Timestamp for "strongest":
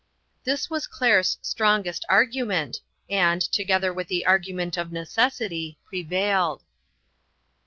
1.43-2.05